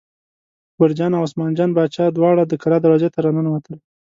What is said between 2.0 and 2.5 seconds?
دواړه